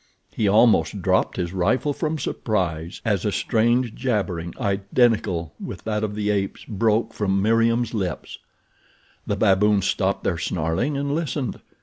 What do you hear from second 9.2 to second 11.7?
The baboons stopped their snarling and listened.